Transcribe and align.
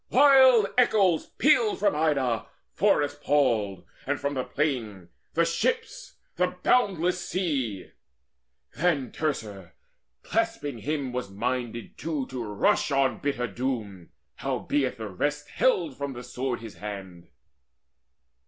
Wild 0.09 0.65
echoes 0.79 1.27
pealed 1.27 1.77
from 1.77 1.95
Ida 1.95 2.47
forest 2.73 3.21
palled, 3.21 3.83
And 4.07 4.19
from 4.19 4.33
the 4.33 4.43
plain, 4.43 5.09
the 5.35 5.45
ships, 5.45 6.15
the 6.37 6.57
boundless 6.63 7.23
sea. 7.23 7.91
Then 8.75 9.11
Teucer 9.11 9.73
clasping 10.23 10.79
him 10.79 11.13
was 11.13 11.29
minded 11.29 11.99
too 11.99 12.25
To 12.31 12.43
rush 12.43 12.89
on 12.89 13.19
bitter 13.19 13.45
doom: 13.45 14.09
howbeit 14.37 14.97
the 14.97 15.07
rest 15.07 15.49
Held 15.49 15.95
from 15.99 16.13
the 16.13 16.23
sword 16.23 16.61
his 16.61 16.77
hand. 16.77 17.27